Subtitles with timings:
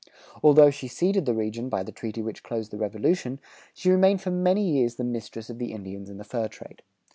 [0.41, 3.39] Although she ceded the region by the treaty which closed the Revolution,
[3.71, 6.81] she remained for many years the mistress of the Indians and the fur trade.